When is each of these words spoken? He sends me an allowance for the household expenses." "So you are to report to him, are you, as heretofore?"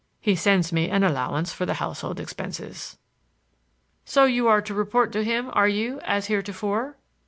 He 0.19 0.35
sends 0.35 0.73
me 0.73 0.89
an 0.89 1.03
allowance 1.03 1.53
for 1.53 1.67
the 1.67 1.75
household 1.75 2.19
expenses." 2.19 2.97
"So 4.03 4.25
you 4.25 4.47
are 4.47 4.59
to 4.63 4.73
report 4.73 5.11
to 5.11 5.23
him, 5.23 5.51
are 5.53 5.67
you, 5.67 5.99
as 5.99 6.25
heretofore?" 6.25 6.97